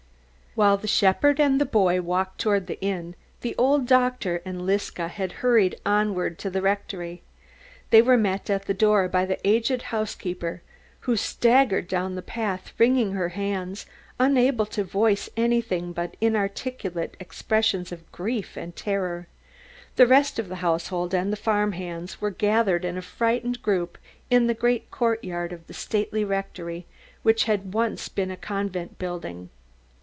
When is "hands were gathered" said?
21.71-22.83